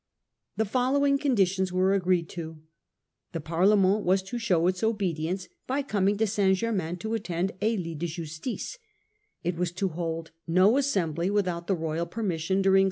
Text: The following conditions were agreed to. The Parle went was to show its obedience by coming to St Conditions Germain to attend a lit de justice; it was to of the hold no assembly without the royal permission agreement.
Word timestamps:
The 0.57 0.65
following 0.65 1.19
conditions 1.19 1.71
were 1.71 1.93
agreed 1.93 2.27
to. 2.29 2.57
The 3.33 3.39
Parle 3.39 3.77
went 3.77 4.03
was 4.03 4.23
to 4.23 4.39
show 4.39 4.65
its 4.65 4.81
obedience 4.83 5.47
by 5.67 5.83
coming 5.83 6.17
to 6.17 6.25
St 6.25 6.47
Conditions 6.47 6.59
Germain 6.61 6.97
to 6.97 7.13
attend 7.13 7.51
a 7.61 7.77
lit 7.77 7.99
de 7.99 8.07
justice; 8.07 8.79
it 9.43 9.57
was 9.57 9.71
to 9.73 9.85
of 9.85 9.91
the 9.91 9.95
hold 9.97 10.31
no 10.47 10.77
assembly 10.77 11.29
without 11.29 11.67
the 11.67 11.75
royal 11.75 12.07
permission 12.07 12.61
agreement. 12.61 12.79